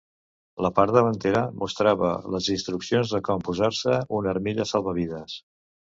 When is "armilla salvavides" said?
4.37-5.41